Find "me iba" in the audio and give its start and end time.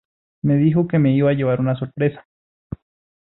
0.97-1.29